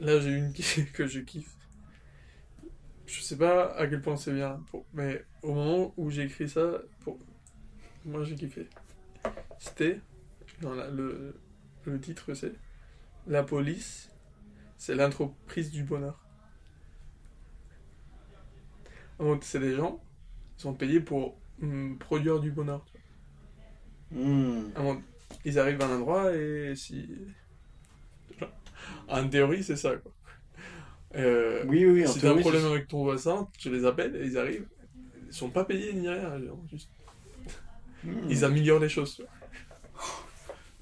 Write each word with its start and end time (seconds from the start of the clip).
là 0.00 0.20
j'ai 0.20 0.30
une 0.30 0.52
qui- 0.52 0.84
que 0.92 1.06
je 1.06 1.20
kiffe. 1.20 1.56
Je 3.06 3.20
sais 3.20 3.36
pas 3.36 3.74
à 3.76 3.86
quel 3.86 4.00
point 4.00 4.16
c'est 4.16 4.32
bien, 4.32 4.62
pour- 4.70 4.86
mais 4.94 5.24
au 5.42 5.52
moment 5.54 5.92
où 5.96 6.10
j'ai 6.10 6.22
écrit 6.24 6.48
ça, 6.48 6.80
pour... 7.00 7.18
moi 8.04 8.24
j'ai 8.24 8.34
kiffé. 8.36 8.68
C'était, 9.58 10.00
le, 10.62 11.34
le 11.86 12.00
titre 12.00 12.34
c'est 12.34 12.52
La 13.26 13.42
police, 13.44 14.10
c'est 14.78 14.94
l'entreprise 14.94 15.70
du 15.70 15.84
bonheur. 15.84 16.20
Mode, 19.18 19.42
C'est 19.44 19.58
des 19.60 19.74
gens, 19.74 20.00
ils 20.58 20.62
sont 20.62 20.74
payés 20.74 21.00
pour 21.00 21.36
hum, 21.62 21.98
produire 21.98 22.40
du 22.40 22.50
bonheur. 22.52 22.84
Moment, 24.76 25.00
ils 25.44 25.58
arrivent 25.58 25.80
à 25.82 25.86
un 25.86 25.96
endroit 25.96 26.34
et 26.36 26.74
si. 26.76 27.08
En 29.08 29.28
théorie, 29.28 29.62
c'est 29.62 29.76
ça, 29.76 29.96
quoi. 29.96 30.12
Euh, 31.16 31.64
Oui, 31.68 31.84
oui, 31.86 32.04
en 32.06 32.08
si 32.12 32.14
t'as 32.20 32.28
un 32.28 32.30
théorie, 32.30 32.40
problème 32.42 32.62
c'est- 32.62 32.70
avec 32.70 32.88
ton 32.88 33.02
voisin, 33.04 33.48
tu 33.58 33.70
les 33.70 33.84
appelles 33.84 34.16
et 34.16 34.26
ils 34.26 34.38
arrivent. 34.38 34.66
Ils 35.28 35.32
sont 35.32 35.50
pas 35.50 35.64
payés 35.64 35.92
ni 35.92 36.08
rien, 36.08 36.38
genre, 36.40 36.58
juste- 36.70 36.88
Hmm. 38.02 38.28
ils 38.28 38.44
améliorent 38.44 38.80
les 38.80 38.88
choses. 38.88 39.16
tu 39.16 39.22
vois. 39.22 39.30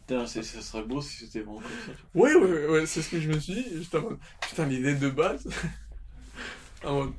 Putain, 0.06 0.27
c'est- 0.27 0.42
ça 0.42 0.61
serait 0.61 0.83
beau 0.84 1.00
si 1.00 1.19
c'était 1.24 1.41
vraiment 1.41 1.61
comme 1.61 1.70
ça. 1.87 1.92
ouais, 2.14 2.34
ouais, 2.34 2.66
ouais, 2.69 2.87
c'est 2.87 3.02
ce 3.02 3.11
que 3.11 3.20
je 3.20 3.28
me 3.28 3.38
suis 3.38 3.55
dit. 3.55 3.64
Juste 3.77 3.95
en 3.95 4.02
mode, 4.02 4.19
putain, 4.48 4.66
l'idée 4.66 4.95
de 4.95 5.09
base. 5.11 5.47
en 6.84 6.95
mode. 6.95 7.12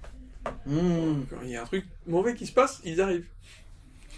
Hmm. 0.65 1.23
quand 1.29 1.41
il 1.43 1.49
y 1.51 1.55
a 1.55 1.61
un 1.61 1.65
truc 1.65 1.85
mauvais 2.05 2.35
qui 2.35 2.45
se 2.45 2.51
passe, 2.51 2.81
ils 2.83 2.99
arrivent. 2.99 3.27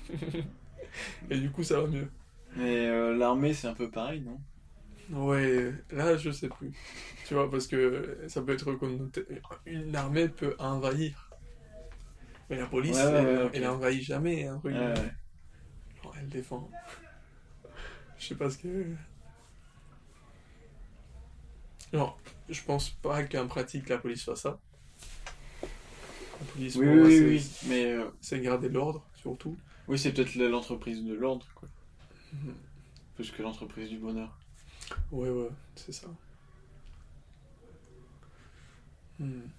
et 1.30 1.38
du 1.38 1.52
coup, 1.52 1.64
ça 1.64 1.82
va 1.82 1.88
mieux. 1.88 2.10
Mais 2.56 2.88
euh, 2.88 3.16
l'armée, 3.16 3.54
c'est 3.54 3.68
un 3.68 3.74
peu 3.74 3.90
pareil, 3.90 4.22
non? 4.22 4.40
Ouais, 5.12 5.72
là 5.92 6.18
je 6.18 6.32
sais 6.32 6.50
plus. 6.50 6.72
Tu 7.28 7.34
vois, 7.36 7.50
parce 7.50 7.68
que 7.68 8.18
ça 8.28 8.42
peut 8.42 8.54
être 8.54 8.74
connoté. 8.74 9.24
Une 9.66 9.96
armée 9.96 10.30
peut 10.30 10.56
envahir. 10.60 11.30
Mais 12.50 12.58
la 12.58 12.66
police, 12.68 12.96
Ouais, 12.96 13.04
ouais, 13.04 13.12
elle, 13.20 13.26
ouais, 13.38 13.44
ok. 13.46 13.52
elle 13.54 13.68
envahit 13.68 14.04
jamais, 14.04 14.48
elle 16.18 16.30
défend. 16.30 16.70
Je 18.18 18.26
sais 18.28 18.36
pas 18.36 18.50
ce 18.50 18.58
que. 18.58 18.86
Genre, 21.94 22.18
je 22.50 22.62
pense 22.64 22.90
pas 22.90 23.24
qu'en 23.24 23.48
pratique 23.48 23.90
la 23.90 23.98
police 23.98 24.24
fasse 24.24 24.42
ça. 24.42 24.60
La 26.40 26.46
police, 26.54 26.76
Oui, 26.76 26.86
c'est- 27.18 27.26
oui. 27.28 27.52
Mais 27.70 27.86
euh, 27.94 28.10
c'est 28.22 28.40
garder 28.42 28.70
l'ordre, 28.70 29.06
surtout. 29.16 29.56
oui, 29.88 29.98
c'est 29.98 30.14
peut-être 30.14 30.36
l'entreprise 30.36 31.04
de 31.04 31.14
l'ordre, 31.14 31.48
quoi. 31.56 31.70
Mhm. 32.34 32.56
Plus 33.16 33.32
que 33.32 33.42
l'entreprise 33.42 33.90
du 33.90 33.98
bonheur. 33.98 34.38
Ouais, 35.12 35.30
ouais, 35.30 35.50
c'est 35.76 35.92
ça. 35.92 36.08
Hmm. 39.20 39.50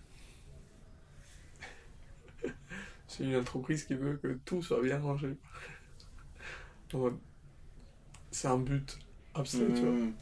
C'est 3.08 3.24
une 3.24 3.36
entreprise 3.36 3.84
qui 3.84 3.94
veut 3.94 4.16
que 4.16 4.38
tout 4.44 4.62
soit 4.62 4.82
bien 4.82 4.98
rangé. 5.00 5.36
C'est 8.30 8.48
un 8.48 8.58
but 8.58 8.98
abstrait, 9.34 9.72
tu 9.74 9.80
vois. 9.80 9.90
Hmm. 9.90 10.12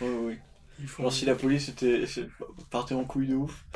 Ouais, 0.00 0.08
ouais, 0.08 0.26
ouais. 0.26 0.40
Il 0.80 0.88
faut... 0.88 1.02
Genre, 1.02 1.12
si 1.12 1.24
la 1.26 1.34
police 1.34 1.68
était, 1.68 2.04
partait 2.70 2.94
en 2.94 3.04
couille 3.04 3.28
de 3.28 3.34
ouf 3.34 3.66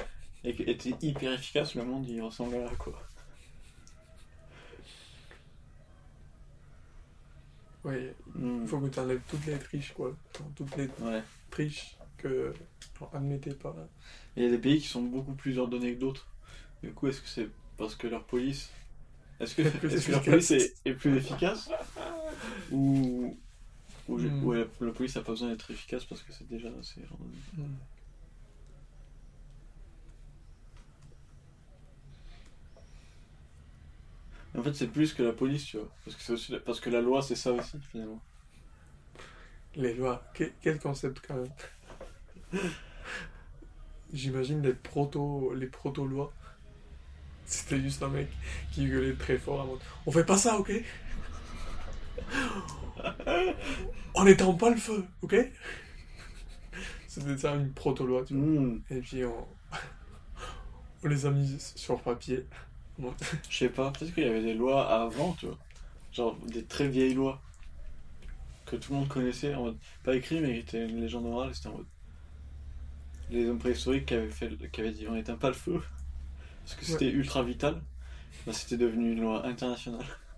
et 0.45 0.71
était 0.71 0.95
hyper 1.03 1.33
efficace, 1.33 1.75
le 1.75 1.85
monde 1.85 2.07
il 2.09 2.21
ressemblerait 2.21 2.67
à 2.67 2.77
quoi? 2.77 2.99
Hmm. 7.85 8.61
il 8.63 8.69
faut 8.69 8.79
que 8.81 8.89
tu 8.89 8.99
enlèves 9.01 9.21
toutes 9.29 9.47
les 9.47 9.59
triches, 9.59 9.93
quoi. 9.93 10.15
Toutes 10.55 10.77
les 10.77 10.89
Ouais. 11.01 11.23
triches 11.51 11.97
que, 12.19 12.53
genre, 12.99 13.11
admettez 13.15 13.55
pas. 13.55 13.75
Il 14.37 14.45
y 14.45 14.47
a 14.47 14.51
des 14.51 14.59
pays 14.59 14.81
qui 14.81 14.87
sont 14.89 15.03
beaucoup 15.03 15.35
plus 15.35 15.59
ordonnés 15.59 15.95
que 15.95 16.01
d'autres. 16.01 16.27
Du 16.83 16.93
coup, 16.93 17.09
est-ce 17.09 17.21
que 17.21 17.29
c'est 17.29 17.49
parce 17.77 17.95
que 17.97 18.07
leur 18.07 18.25
police. 18.25 18.71
Est-ce 19.41 19.55
que, 19.57 19.63
que 20.07 20.11
leur 20.13 20.23
police 20.23 20.51
est, 20.53 20.75
est 20.85 20.95
plus 20.95 21.17
efficace 21.17 21.71
Ou. 22.71 23.37
Hmm. 24.09 24.45
ou 24.45 24.53
la, 24.53 24.65
la 24.81 24.93
police 24.93 25.15
n'a 25.17 25.23
pas 25.23 25.33
besoin 25.33 25.51
d'être 25.51 25.71
efficace 25.71 26.05
parce 26.05 26.23
que 26.23 26.33
c'est 26.33 26.49
déjà 26.49 26.69
assez 26.81 27.01
ordonné 27.11 27.37
Hmm. 27.57 27.75
En 34.57 34.63
fait, 34.63 34.73
c'est 34.75 34.87
plus 34.89 35.13
que 35.15 35.23
la 35.23 35.33
police, 35.33 35.65
tu 35.67 35.77
vois. 35.79 35.89
Parce 36.05 36.17
que, 36.17 36.33
aussi 36.33 36.53
la- 36.53 36.61
parce 36.61 36.81
que 36.81 36.91
la 36.91 37.01
loi, 37.03 37.23
c'est 37.23 37.37
ça 37.37 37.53
aussi, 37.53 37.79
finalement. 37.91 38.21
Les 39.77 39.93
lois, 39.95 40.23
que- 40.33 40.51
quel 40.63 40.79
concept 40.79 41.21
quand 41.27 41.35
même. 41.37 41.53
J'imagine 44.13 44.63
les 44.63 44.75
proto, 44.75 45.53
les 45.55 45.67
proto-lois. 45.67 46.33
C'était 47.47 47.81
juste 47.81 48.03
un 48.03 48.09
mec 48.09 48.29
qui 48.73 48.87
gueulait 48.87 49.15
très 49.15 49.37
fort 49.39 49.61
à 49.61 49.65
mode 49.67 49.81
On 50.07 50.13
fait 50.13 50.25
pas 50.25 50.37
ça, 50.39 50.59
ok? 50.59 50.73
On 54.15 54.25
n'étend 54.25 54.55
pas 54.55 54.71
le 54.71 54.77
feu, 54.77 55.05
ok 55.23 55.35
C'était 57.07 57.37
ça 57.37 57.55
une 57.55 57.73
proto-loi, 57.73 58.25
tu 58.25 58.35
vois. 58.35 58.47
Hmm. 58.47 58.81
Et 58.91 59.01
puis 59.01 59.25
on... 59.25 59.47
on 61.05 61.09
les 61.09 61.27
a 61.27 61.31
mis 61.31 61.59
sur 61.77 62.01
papier. 62.01 62.47
Je 63.49 63.57
sais 63.57 63.69
pas, 63.71 63.91
peut-être 63.93 64.15
qu'il 64.15 64.25
y 64.25 64.27
avait 64.29 64.43
des 64.43 64.55
lois 64.55 64.89
avant, 64.89 65.35
tu 65.35 65.47
vois. 65.47 65.59
Genre 66.13 66.39
des 66.47 66.67
très 66.67 66.89
vieilles 66.89 67.15
lois. 67.15 67.45
Que 68.65 68.75
tout 68.75 68.93
le 68.93 68.99
monde 68.99 69.09
connaissait, 69.09 69.55
en 69.55 69.63
mode. 69.63 69.79
Pas 70.03 70.17
écrit, 70.17 70.41
mais 70.41 70.55
qui 70.55 70.59
était 70.61 70.85
une 70.89 71.01
légende 71.01 71.27
orale, 71.27 71.55
c'était 71.55 71.69
en 71.69 71.77
mode. 71.79 71.89
Les 73.29 73.49
hommes 73.49 73.59
préhistoriques 73.59 74.07
qui 74.07 74.15
avaient, 74.15 74.31
fait, 74.31 74.71
qui 74.71 74.81
avaient 74.81 74.93
dit 74.93 75.09
on 75.09 75.15
n'éteint 75.15 75.37
pas 75.37 75.49
le 75.49 75.55
feu. 75.55 75.81
Parce 76.65 76.77
que 76.77 76.85
c'était 76.87 77.11
ultra 77.11 77.43
vital. 77.43 77.83
Bah, 78.47 78.53
c'était 78.55 78.79
devenu 78.79 79.13
une 79.13 79.23
loi 79.23 79.47
internationale. 79.47 80.07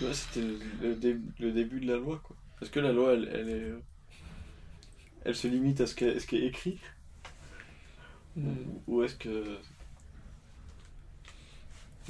Ouais, 0.00 0.14
c'était 0.14 0.40
le, 0.40 0.58
le 0.80 0.96
dé- 0.96 1.16
le 1.38 1.52
début 1.52 1.80
de 1.80 1.86
la 1.86 1.96
loi, 1.96 2.20
quoi. 2.22 2.36
Parce 2.58 2.70
que 2.70 2.80
la 2.80 2.92
loi, 2.92 3.14
elle, 3.14 3.28
elle 3.32 3.48
est. 3.48 3.52
euh, 3.70 3.80
Elle 5.24 5.34
se 5.34 5.48
limite 5.48 5.80
à 5.80 5.88
ce 5.88 5.94
qui 5.96 6.04
est, 6.04 6.46
écrit 6.46 6.80
Hmm. 8.36 8.80
Ou 8.86 9.02
est-ce 9.02 9.16
que. 9.16 9.58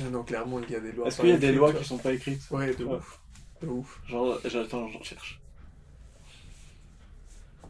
Non, 0.01 0.11
non, 0.11 0.25
clairement, 0.25 0.61
il 0.61 0.71
y 0.71 0.75
a 0.77 0.81
des 0.81 0.93
lois. 0.93 1.07
Est-ce 1.07 1.21
qu'il 1.21 1.31
y 1.31 1.33
a 1.33 1.37
des 1.39 1.47
écrites, 1.47 1.59
lois 1.59 1.73
tu 1.73 1.79
qui 1.79 1.85
sont 1.85 1.99
pas 1.99 2.13
écrites. 2.13 2.51
Ouais, 2.51 2.75
de 2.75 2.85
Ouais. 2.85 2.97
ouf. 2.97 3.21
De 3.63 3.67
ouf. 3.69 4.01
Genre, 4.07 4.41
j'attends, 4.45 4.89
j'en 4.89 5.03
cherche. 5.03 5.41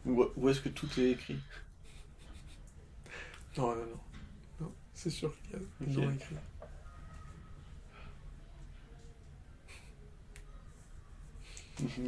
Ou, 0.06 0.24
ou 0.36 0.48
est-ce 0.48 0.60
que 0.60 0.68
tout 0.70 0.88
est 0.98 1.10
écrit? 1.10 1.38
Non, 3.56 3.74
non, 3.74 3.86
non. 3.86 4.00
non 4.60 4.72
c'est 4.94 5.10
sûr 5.10 5.34
qu'il 5.42 5.52
y 5.52 5.56
a 5.56 5.58
des 5.86 5.96
Ok. 5.96 6.02
noms 6.04 6.12
écrits. 6.12 6.36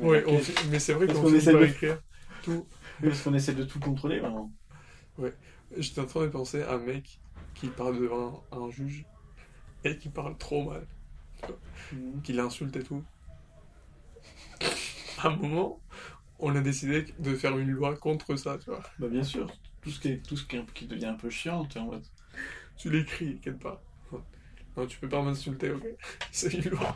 Ouais, 0.00 0.24
on 0.26 0.36
Ok. 0.36 0.42
fait- 0.42 0.68
mais 0.70 0.78
c'est 0.78 0.92
vrai 0.94 1.06
qu'on 1.06 1.34
essaie 1.34 1.52
de- 1.52 1.64
écrire 1.64 2.00
tout. 2.42 2.66
Oui, 3.02 3.08
parce 3.08 3.22
qu'on 3.22 3.34
essaie 3.34 3.54
de 3.54 3.64
tout 3.64 3.80
contrôler, 3.80 4.20
vraiment. 4.20 4.52
J'étais 5.76 6.00
en 6.00 6.06
train 6.06 6.22
de 6.22 6.28
penser 6.28 6.62
à 6.62 6.74
un 6.74 6.78
mec 6.78 7.20
qui 7.54 7.68
parle 7.68 7.98
devant 8.00 8.44
un 8.52 8.70
juge 8.70 9.04
et 9.86 9.98
qui 9.98 10.08
parle 10.08 10.36
trop 10.38 10.64
mal, 10.70 10.86
qui 12.22 12.32
l'insulte 12.32 12.76
et 12.76 12.82
tout. 12.82 13.02
À 15.18 15.28
un 15.28 15.36
moment, 15.36 15.80
on 16.38 16.54
a 16.56 16.60
décidé 16.60 17.06
de 17.18 17.34
faire 17.34 17.58
une 17.58 17.70
loi 17.70 17.96
contre 17.96 18.36
ça, 18.36 18.58
tu 18.58 18.70
vois. 18.70 18.82
Bah 18.98 19.08
bien 19.08 19.22
sûr, 19.24 19.50
tout 19.82 19.90
ce 19.90 20.00
qui, 20.00 20.08
est, 20.08 20.26
tout 20.26 20.36
ce 20.36 20.44
qui, 20.46 20.56
est- 20.56 20.72
qui 20.74 20.86
devient 20.86 21.06
un 21.06 21.14
peu 21.14 21.30
chiant, 21.30 21.64
t'es 21.64 21.78
en 21.78 21.86
mode... 21.86 22.04
Tu 22.76 22.90
l'écris 22.90 23.38
quelque 23.40 23.62
part. 23.62 23.80
Non, 24.76 24.86
tu 24.86 24.98
peux 24.98 25.08
pas 25.08 25.22
m'insulter, 25.22 25.70
ok 25.70 25.86
C'est 26.32 26.52
une 26.52 26.70
loi. 26.70 26.94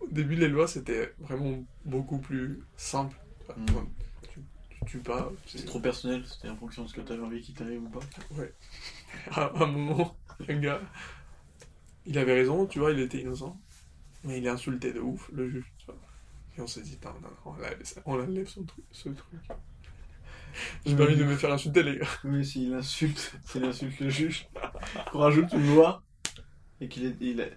Au 0.00 0.06
début, 0.08 0.36
les 0.36 0.48
lois, 0.48 0.68
c'était 0.68 1.12
vraiment 1.18 1.64
beaucoup 1.84 2.18
plus 2.18 2.60
simple. 2.76 3.16
tu. 3.66 3.72
Mm. 3.72 3.86
Tu, 4.32 4.40
tu 4.70 4.84
tues 4.86 4.98
pas. 4.98 5.32
C'est 5.46 5.64
trop 5.64 5.80
personnel, 5.80 6.24
c'était 6.26 6.48
en 6.48 6.56
fonction 6.56 6.84
de 6.84 6.88
ce 6.88 6.94
que 6.94 7.00
t'avais 7.00 7.22
envie 7.22 7.40
qui 7.42 7.52
t'arrive 7.54 7.82
ou 7.82 7.88
pas. 7.88 8.00
Ouais. 8.36 8.52
À 9.32 9.50
un 9.62 9.66
moment, 9.66 10.16
un 10.48 10.54
gars, 10.58 10.80
il 12.08 12.18
avait 12.18 12.34
raison, 12.34 12.66
tu 12.66 12.80
vois, 12.80 12.90
il 12.92 12.98
était 13.00 13.20
innocent. 13.20 13.56
Mais 14.24 14.38
il 14.38 14.48
a 14.48 14.52
insulté 14.54 14.92
de 14.92 15.00
ouf 15.00 15.30
le 15.32 15.48
juge, 15.48 15.72
tu 15.78 15.86
vois. 15.86 15.96
Et 16.56 16.60
on 16.60 16.66
s'est 16.66 16.80
dit, 16.82 16.98
non, 17.04 17.10
on 17.44 17.50
enlève, 17.50 17.78
on 18.04 18.14
enlève 18.20 18.48
son 18.48 18.64
truc, 18.64 18.84
ce 18.90 19.08
truc. 19.10 19.40
J'ai 20.84 20.96
pas 20.96 21.04
envie 21.04 21.16
de 21.16 21.24
me 21.24 21.36
faire 21.36 21.52
insulter, 21.52 21.84
les 21.84 21.98
gars. 21.98 22.06
Oui, 22.24 22.44
s'il 22.44 22.74
insulte, 22.74 23.36
s'il 23.46 23.64
insulte 23.64 24.00
le 24.00 24.10
juge, 24.10 24.48
qu'on 25.12 25.18
rajoute 25.20 25.52
une 25.52 25.74
loi, 25.74 26.02
et 26.80 26.88
qu'il 26.88 27.06
est... 27.06 27.14
Il, 27.20 27.40
est- 27.40 27.56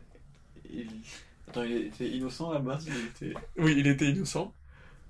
il... 0.69 0.87
Attends, 1.47 1.63
il 1.63 1.87
était 1.87 2.09
innocent 2.09 2.51
à 2.51 2.55
la 2.55 2.59
base, 2.59 2.87
il 2.87 3.27
était... 3.29 3.39
Oui, 3.57 3.75
il 3.77 3.87
était 3.87 4.09
innocent. 4.09 4.53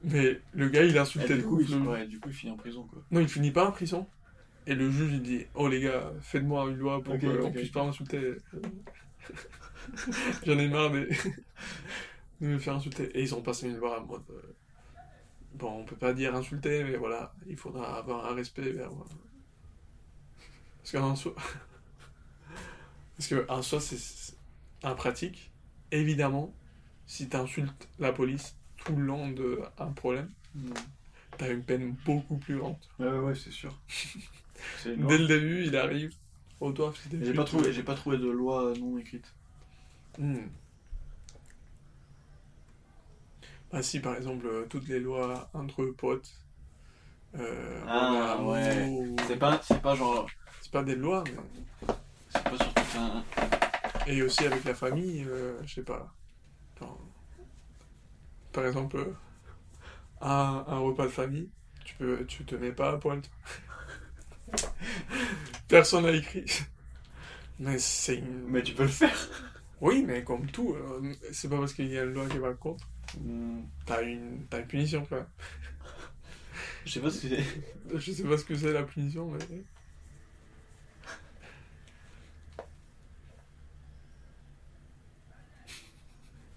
Mais 0.03 0.39
le 0.53 0.69
gars, 0.69 0.83
il 0.83 0.97
insultait 0.97 1.35
du 1.35 1.41
de 1.41 1.47
coup, 1.47 1.57
ouf. 1.57 1.69
il, 1.69 1.75
le- 1.79 1.89
ouais, 1.89 2.07
du 2.07 2.19
coup, 2.19 2.29
il 2.29 2.35
finit 2.35 2.53
en 2.53 2.57
prison, 2.57 2.83
quoi. 2.83 3.03
Non, 3.11 3.19
il 3.19 3.27
finit 3.27 3.51
pas 3.51 3.67
en 3.67 3.71
prison. 3.71 4.07
Et 4.67 4.75
le 4.75 4.89
juge, 4.89 5.11
il 5.13 5.21
dit 5.21 5.45
Oh 5.55 5.67
les 5.67 5.81
gars, 5.81 6.13
faites-moi 6.21 6.69
une 6.69 6.77
loi 6.77 7.03
pour 7.03 7.17
qu'on 7.19 7.51
puisse 7.51 7.69
pas 7.71 7.83
m'insulter. 7.83 8.35
J'en 10.45 10.57
ai 10.59 10.67
marre 10.67 10.91
de... 10.91 11.07
de 12.41 12.47
me 12.47 12.59
faire 12.59 12.75
insulter. 12.75 13.05
Et 13.17 13.21
ils 13.21 13.35
ont 13.35 13.41
passé 13.41 13.67
une 13.67 13.77
loi 13.77 13.99
en 14.01 14.05
mode. 14.05 14.23
euh, 14.31 14.55
bon, 15.53 15.79
on 15.81 15.85
peut 15.85 15.95
pas 15.95 16.13
dire 16.13 16.35
insulter, 16.35 16.83
mais 16.83 16.97
voilà, 16.97 17.33
il 17.47 17.57
faudra 17.57 17.97
avoir 17.97 18.25
un 18.25 18.35
respect 18.35 18.71
vers. 18.71 18.91
Parce 20.83 20.91
qu'en 20.91 21.15
soi. 21.15 21.35
Parce 23.17 23.29
qu'en 23.29 23.61
soi, 23.61 23.79
c'est 23.79 24.33
un 24.83 24.95
pratique. 24.95 25.51
Évidemment, 25.91 26.53
si 27.05 27.29
tu 27.29 27.35
insultes 27.37 27.89
la 27.99 28.13
police 28.13 28.55
tout 28.77 28.95
le 28.95 29.03
long 29.05 29.29
d'un 29.31 29.91
problème, 29.93 30.31
Mm. 30.55 30.73
t'as 31.37 31.51
une 31.51 31.63
peine 31.63 31.95
beaucoup 32.05 32.37
plus 32.37 32.57
grande. 32.57 32.77
Ouais, 32.99 33.07
ouais, 33.07 33.19
ouais, 33.19 33.35
c'est 33.35 33.51
sûr. 33.51 33.73
Dès 34.95 35.17
le 35.17 35.27
début, 35.27 35.65
il 35.65 35.75
arrive. 35.75 36.11
Oh, 36.61 36.73
J'ai 37.11 37.33
pas, 37.33 37.43
trouvé, 37.43 37.73
j'ai 37.73 37.83
pas 37.83 37.95
trouvé 37.95 38.17
de 38.17 38.29
loi 38.29 38.73
non 38.79 38.97
écrite. 38.97 39.25
Hmm. 40.17 40.47
Ah 43.71 43.81
si, 43.81 43.99
par 43.99 44.15
exemple, 44.15 44.45
euh, 44.47 44.65
toutes 44.69 44.87
les 44.87 44.99
lois 44.99 45.49
entre 45.53 45.85
potes. 45.85 46.31
euh, 47.35 47.81
Ah, 47.87 48.33
amour, 48.33 48.51
ouais. 48.51 49.13
C'est 49.27 49.37
pas, 49.37 49.61
c'est 49.63 49.81
pas 49.81 49.95
genre. 49.95 50.27
C'est 50.61 50.71
pas 50.71 50.83
des 50.83 50.95
lois, 50.95 51.23
mais... 51.25 51.37
C'est 52.29 52.43
pas 52.43 52.57
surtout 52.57 52.81
un. 52.99 53.23
Et 54.07 54.21
aussi 54.23 54.45
avec 54.45 54.63
la 54.63 54.73
famille, 54.75 55.23
euh, 55.27 55.59
je 55.65 55.75
sais 55.75 55.83
pas. 55.83 56.13
Genre, 56.79 56.99
Par 58.53 58.65
exemple, 58.65 58.97
euh, 58.97 59.13
un, 60.21 60.63
un 60.67 60.79
repas 60.79 61.05
de 61.05 61.09
famille, 61.11 61.49
tu, 61.85 61.95
peux, 61.95 62.25
tu 62.25 62.45
te 62.45 62.55
mets 62.55 62.71
pas 62.71 62.91
à 62.91 62.97
poil. 62.97 63.21
Personne 65.71 66.03
n'a 66.03 66.11
écrit. 66.11 66.45
Mais 67.59 67.79
c'est 67.79 68.17
une... 68.17 68.45
Mais 68.47 68.63
tu 68.63 68.73
peux 68.73 68.83
le 68.83 68.89
faire. 68.89 69.17
Oui, 69.81 70.03
mais 70.05 70.23
comme 70.23 70.47
tout, 70.51 70.75
euh, 70.75 71.13
c'est 71.31 71.49
pas 71.49 71.57
parce 71.59 71.73
qu'il 71.73 71.87
y 71.91 71.97
a 71.97 72.03
une 72.03 72.13
loi 72.13 72.27
qui 72.29 72.37
va 72.39 72.53
contre. 72.53 72.87
Mm. 73.19 73.61
T'as 73.85 74.03
une, 74.03 74.45
t'as 74.49 74.59
une 74.61 74.67
punition, 74.67 75.05
quoi. 75.05 75.27
Je 76.85 76.91
sais 76.91 76.99
pas 76.99 77.09
ce 77.09 77.21
que 77.27 77.35
c'est. 77.35 77.43
Je 77.99 78.11
sais 78.11 78.23
pas 78.23 78.37
ce 78.37 78.45
que 78.45 78.55
c'est 78.55 78.73
la 78.73 78.83
punition, 78.83 79.29
mais... 79.31 79.63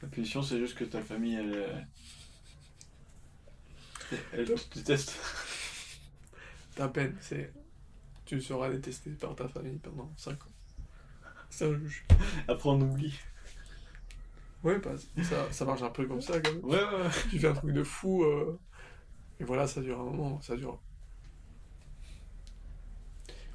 La 0.02 0.08
punition, 0.08 0.40
c'est 0.42 0.58
juste 0.58 0.76
que 0.78 0.84
ta 0.84 1.02
famille, 1.02 1.34
elle. 1.34 1.52
euh, 1.54 1.80
Elle 4.32 4.46
te 4.46 4.78
déteste. 4.78 5.14
Ta 6.76 6.88
peine, 6.88 7.16
c'est... 7.20 7.52
Tu 8.24 8.40
seras 8.40 8.70
détesté 8.70 9.10
par 9.10 9.34
ta 9.34 9.48
famille 9.48 9.78
pendant 9.78 10.12
5 10.16 10.42
ans. 10.46 10.52
C'est 11.50 11.66
un 11.66 11.78
juge. 11.78 12.04
Après, 12.48 12.68
on 12.68 12.80
oublie. 12.80 13.18
Ouais, 14.64 14.78
bah, 14.78 14.92
ça, 15.22 15.52
ça 15.52 15.64
marche 15.66 15.82
un 15.82 15.90
peu 15.90 16.06
comme 16.06 16.22
ça, 16.22 16.40
quand 16.40 16.52
même. 16.52 16.64
Ouais, 16.64 16.78
ouais. 16.78 17.10
Tu 17.30 17.38
fais 17.38 17.48
un 17.48 17.52
truc 17.52 17.72
de 17.72 17.84
fou, 17.84 18.24
euh, 18.24 18.58
et 19.38 19.44
voilà, 19.44 19.66
ça 19.66 19.82
dure 19.82 20.00
un 20.00 20.04
moment, 20.04 20.40
ça 20.40 20.56
dure. 20.56 20.80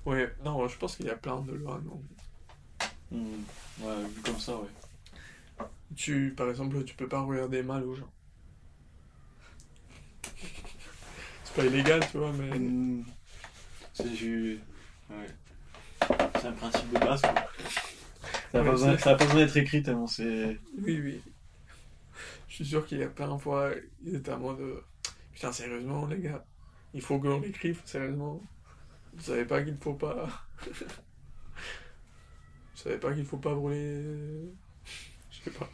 Ouais, 0.06 0.33
non, 0.44 0.68
je 0.68 0.77
pense 0.77 0.95
qu'il 0.95 1.07
y 1.07 1.10
a 1.10 1.16
plein 1.16 1.42
de 1.42 1.54
lois, 1.54 1.81
non. 1.83 2.01
Mm. 3.12 3.44
Ouais, 3.81 4.04
vu 4.07 4.21
comme 4.21 4.39
ça, 4.39 4.56
ouais. 4.57 4.68
Tu, 5.95 6.33
par 6.38 6.50
exemple, 6.50 6.83
tu 6.83 6.95
peux 6.95 7.07
pas 7.07 7.21
regarder 7.21 7.63
mal 7.63 7.83
aux 7.83 7.95
gens. 7.95 8.12
C'est 11.44 11.56
pas 11.56 11.66
illégal, 11.66 12.01
tu 12.12 12.18
vois, 12.18 12.31
mais... 12.33 12.57
Mm. 12.60 13.04
C'est. 13.99 14.59
Ouais. 15.09 15.27
C'est 16.39 16.47
un 16.47 16.51
principe 16.53 16.89
de 16.91 16.99
base, 16.99 17.21
quoi. 17.21 17.33
Ça 18.51 18.59
a 18.59 18.63
Ouais, 18.63 18.63
pas 18.63 18.71
besoin, 18.71 18.95
pas 18.97 19.15
besoin 19.15 19.35
d'être 19.35 19.57
écrit 19.57 19.83
tellement 19.83 20.07
c'est. 20.07 20.59
Oui, 20.77 20.99
oui. 21.01 21.21
Je 22.47 22.55
suis 22.55 22.65
sûr 22.65 22.85
qu'il 22.85 22.99
y 22.99 23.03
a 23.03 23.09
plein 23.09 23.33
de 23.33 23.37
fois, 23.39 23.71
ils 24.03 24.15
étaient 24.15 24.31
en 24.33 24.39
mode... 24.39 24.59
euh, 24.61 24.81
Putain, 25.33 25.51
sérieusement, 25.51 26.07
les 26.07 26.19
gars, 26.19 26.45
il 26.93 27.01
faut 27.01 27.19
qu'on 27.19 27.39
l'écrive, 27.39 27.81
sérieusement. 27.85 28.41
Vous 29.13 29.23
savez 29.23 29.45
pas 29.45 29.63
qu'il 29.63 29.77
faut 29.77 29.95
pas... 29.95 30.29
Vous 32.75 32.83
savez 32.83 32.97
pas 32.97 33.13
qu'il 33.13 33.25
faut 33.25 33.37
pas 33.37 33.53
brûler... 33.53 34.51
Je 35.31 35.43
sais 35.43 35.51
pas. 35.51 35.69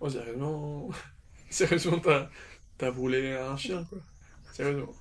Oh, 0.00 0.08
sérieusement... 0.08 0.90
Sérieusement, 1.50 1.98
t'as... 2.00 2.28
T'as 2.76 2.90
brûlé 2.92 3.32
un 3.36 3.56
chien, 3.56 3.84
quoi. 3.84 3.98
Sérieusement. 4.52 4.94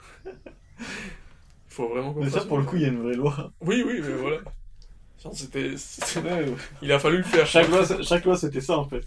Il 0.79 1.73
faut 1.73 1.89
vraiment 1.89 2.13
qu'on 2.13 2.23
Mais 2.23 2.29
ça, 2.29 2.41
pour 2.45 2.57
le 2.57 2.63
coup, 2.65 2.75
il 2.77 2.81
y 2.83 2.85
a 2.85 2.89
une 2.89 3.01
vraie 3.01 3.15
loi. 3.15 3.51
Oui, 3.61 3.83
oui, 3.85 3.99
mais 4.01 4.13
voilà. 4.13 4.37
Genre, 5.23 5.33
c'était... 5.35 5.75
c'était- 5.77 6.21
Ouais, 6.21 6.43
ouais. 6.49 6.55
Il 6.81 6.91
a 6.91 6.99
fallu 6.99 7.17
le 7.17 7.23
faire. 7.23 7.45
Chaque 7.47 7.69
loi, 7.69 7.85
c'est- 7.85 8.03
chaque 8.03 8.25
loi, 8.25 8.37
c'était 8.37 8.61
ça, 8.61 8.77
en 8.77 8.87
fait. 8.87 9.03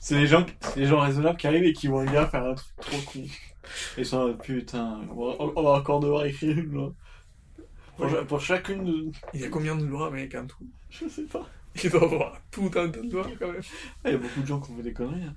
C'est 0.00 0.16
les 0.16 0.26
gens, 0.26 0.44
c'est 0.60 0.80
les 0.80 0.86
gens 0.86 1.00
raisonnables 1.00 1.36
qui 1.38 1.46
arrivent 1.46 1.64
et 1.64 1.72
qui 1.72 1.88
vont 1.88 2.00
un 2.00 2.04
gars 2.06 2.26
faire 2.26 2.44
un 2.44 2.54
truc 2.54 2.76
trop 2.80 2.98
con. 3.12 3.20
Et 3.20 4.00
ils 4.00 4.06
sont 4.06 4.26
là, 4.26 4.34
putain, 4.34 5.00
on 5.10 5.26
va, 5.26 5.36
on 5.56 5.62
va 5.62 5.70
encore 5.72 6.00
devoir 6.00 6.24
écrire 6.24 6.56
une 6.58 6.72
loi. 6.72 6.92
Pour, 7.96 8.06
Ouais. 8.06 8.24
pour 8.26 8.40
chacune 8.40 8.84
de... 8.84 9.10
Il 9.34 9.40
y 9.40 9.44
a 9.44 9.48
combien 9.48 9.74
de 9.74 9.84
lois, 9.84 10.10
mec, 10.10 10.34
en 10.34 10.46
tout? 10.46 10.66
Je 10.90 11.08
sais 11.08 11.22
pas. 11.22 11.48
Il 11.82 11.90
doit 11.90 12.00
y 12.02 12.04
avoir 12.04 12.40
tout 12.50 12.70
un 12.76 12.88
tas 12.88 13.00
de 13.00 13.10
lois, 13.12 13.26
quand 13.38 13.50
même. 13.52 13.62
Ah, 14.04 14.08
Il 14.10 14.12
y 14.12 14.14
a 14.14 14.18
beaucoup 14.18 14.40
de 14.40 14.46
gens 14.46 14.60
qui 14.60 14.70
ont 14.70 14.76
fait 14.76 14.82
des 14.82 14.92
conneries. 14.92 15.24
hein. 15.24 15.34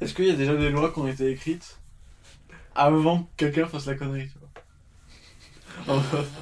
Est-ce 0.00 0.14
qu'il 0.14 0.26
y 0.26 0.30
a 0.30 0.36
déjà 0.36 0.54
des 0.56 0.70
lois 0.70 0.92
qui 0.92 0.98
ont 1.00 1.08
été 1.08 1.30
écrites? 1.30 1.79
Avant 2.74 3.24
que 3.24 3.28
quelqu'un 3.36 3.66
fasse 3.66 3.86
la 3.86 3.94
connerie, 3.94 4.28
tu 4.30 4.38
vois 4.38 4.50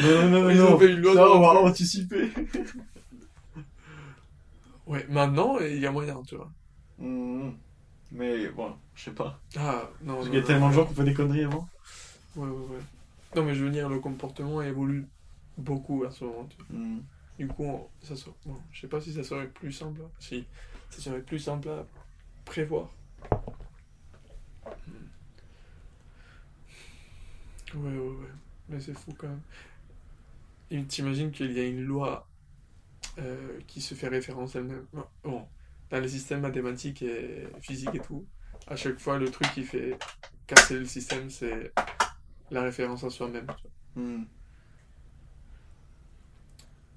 Non, 0.00 0.30
non, 0.30 0.42
non, 0.42 0.50
Ils 0.50 0.56
non, 0.58 0.74
ont 0.74 0.78
fait 0.78 0.90
une 0.92 1.00
loi 1.00 1.14
dans 1.14 1.36
on 1.36 1.40
va 1.40 1.60
anticiper. 1.60 2.30
Ouais, 4.86 5.06
maintenant, 5.08 5.58
il 5.58 5.78
y 5.78 5.86
a 5.86 5.92
moyen, 5.92 6.22
tu 6.22 6.36
vois. 6.36 6.50
Hmm. 6.98 7.50
Mais 8.12 8.48
bon, 8.48 8.76
je 8.94 9.04
sais 9.04 9.12
pas. 9.12 9.38
Ah, 9.56 9.88
non, 10.02 10.14
Parce 10.16 10.26
non, 10.26 10.30
qu'il 10.30 10.34
y 10.34 10.42
a 10.42 10.42
non, 10.42 10.46
tellement 10.46 10.68
de 10.68 10.74
non. 10.74 10.74
gens 10.74 10.84
qui 10.86 10.92
ont 10.92 10.94
fait 10.94 11.04
des 11.04 11.14
conneries 11.14 11.44
avant. 11.44 11.68
Ouais, 12.36 12.46
ouais, 12.48 12.66
ouais. 12.76 12.82
Non, 13.36 13.44
mais 13.44 13.54
je 13.54 13.64
veux 13.64 13.70
dire, 13.70 13.88
le 13.88 13.98
comportement 14.00 14.62
évolue 14.62 15.06
beaucoup 15.58 16.04
à 16.04 16.10
ce 16.10 16.24
moment, 16.24 16.46
tu 16.48 16.56
vois. 16.56 16.66
Hmm. 16.70 17.00
Du 17.38 17.48
coup, 17.48 17.64
on- 17.64 17.88
ça 18.02 18.14
bon, 18.44 18.56
je 18.72 18.80
sais 18.80 18.88
pas 18.88 19.00
si 19.00 19.12
ça 19.14 19.24
serait 19.24 19.48
plus 19.48 19.72
simple. 19.72 20.02
Si, 20.18 20.44
ça 20.90 21.00
serait 21.00 21.22
plus 21.22 21.38
simple 21.38 21.68
à 21.68 21.86
prévoir. 22.44 22.90
Ouais, 27.74 27.90
ouais, 27.90 27.98
ouais. 27.98 28.28
Mais 28.68 28.80
c'est 28.80 28.94
fou 28.94 29.14
quand 29.16 29.28
même. 29.28 29.40
Et 30.70 30.84
t'imagines 30.84 31.30
qu'il 31.30 31.52
y 31.52 31.60
a 31.60 31.66
une 31.66 31.82
loi 31.82 32.28
euh, 33.18 33.58
qui 33.66 33.80
se 33.80 33.94
fait 33.94 34.08
référence 34.08 34.54
elle-même. 34.54 34.86
Bon, 35.24 35.46
dans 35.90 36.00
les 36.00 36.08
systèmes 36.08 36.40
mathématiques 36.40 37.02
et 37.02 37.48
physiques 37.60 37.94
et 37.94 38.00
tout, 38.00 38.24
à 38.68 38.76
chaque 38.76 38.98
fois, 38.98 39.18
le 39.18 39.30
truc 39.30 39.52
qui 39.52 39.64
fait 39.64 39.98
casser 40.46 40.78
le 40.78 40.84
système, 40.84 41.28
c'est 41.28 41.72
la 42.50 42.62
référence 42.62 43.02
à 43.02 43.10
soi-même. 43.10 43.46
Hmm. 43.96 44.22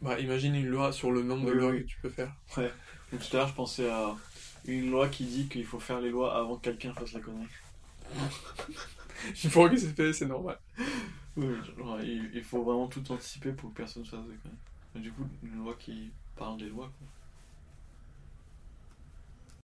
Bah, 0.02 0.20
imagine 0.20 0.54
une 0.54 0.68
loi 0.68 0.92
sur 0.92 1.12
le 1.12 1.24
nombre 1.24 1.46
de 1.48 1.52
lois 1.52 1.72
oui. 1.72 1.84
que 1.84 1.88
tu 1.88 1.98
peux 2.02 2.10
faire. 2.10 2.36
Et 2.60 3.18
tout 3.18 3.36
à 3.36 3.40
l'heure, 3.40 3.48
je 3.48 3.54
pensais 3.54 3.90
à 3.90 4.16
une 4.66 4.92
loi 4.92 5.08
qui 5.10 5.26
dit 5.26 5.48
qu'il 5.48 5.66
faut 5.66 5.80
faire 5.80 6.00
les 6.00 6.10
lois 6.10 6.38
avant 6.38 6.58
que 6.58 6.62
quelqu'un 6.62 6.94
fasse 6.94 7.14
la 7.14 7.22
connerie. 7.22 7.48
Une 9.44 9.50
fois 9.50 9.70
que 9.70 10.12
c'est 10.12 10.26
normal. 10.26 10.60
Il, 11.38 12.44
faut 12.44 12.64
vraiment 12.64 12.88
tout 12.88 13.04
anticiper 13.12 13.52
pour 13.52 13.72
que 13.72 13.78
personne 13.78 14.06
conneries. 14.06 14.38
Et 14.96 15.00
du 15.00 15.12
coup, 15.12 15.28
une 15.44 15.64
loi 15.64 15.76
qui 15.80 16.12
parle 16.36 16.58
des 16.58 16.70
lois, 16.70 16.92
quoi. 17.00 17.08